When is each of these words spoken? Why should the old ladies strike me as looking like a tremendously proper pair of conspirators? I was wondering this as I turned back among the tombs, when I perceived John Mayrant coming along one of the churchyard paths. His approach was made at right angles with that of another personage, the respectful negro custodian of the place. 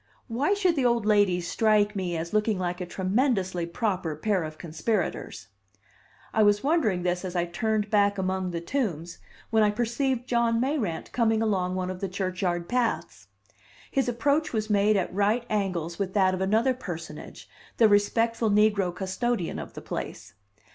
Why 0.27 0.55
should 0.55 0.75
the 0.75 0.83
old 0.83 1.05
ladies 1.05 1.47
strike 1.47 1.95
me 1.95 2.17
as 2.17 2.33
looking 2.33 2.57
like 2.57 2.81
a 2.81 2.87
tremendously 2.87 3.67
proper 3.67 4.15
pair 4.15 4.43
of 4.43 4.57
conspirators? 4.57 5.49
I 6.33 6.41
was 6.41 6.63
wondering 6.63 7.03
this 7.03 7.23
as 7.23 7.35
I 7.35 7.45
turned 7.45 7.91
back 7.91 8.17
among 8.17 8.49
the 8.49 8.61
tombs, 8.61 9.19
when 9.51 9.61
I 9.61 9.69
perceived 9.69 10.25
John 10.27 10.59
Mayrant 10.59 11.11
coming 11.11 11.43
along 11.43 11.75
one 11.75 11.91
of 11.91 11.99
the 11.99 12.09
churchyard 12.09 12.67
paths. 12.67 13.27
His 13.91 14.09
approach 14.09 14.51
was 14.53 14.71
made 14.71 14.97
at 14.97 15.13
right 15.13 15.45
angles 15.51 15.99
with 15.99 16.15
that 16.15 16.33
of 16.33 16.41
another 16.41 16.73
personage, 16.73 17.47
the 17.77 17.87
respectful 17.87 18.49
negro 18.49 18.95
custodian 18.95 19.59
of 19.59 19.73
the 19.75 19.81
place. 19.83 20.33